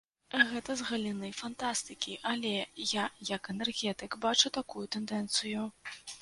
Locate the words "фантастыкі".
1.41-2.15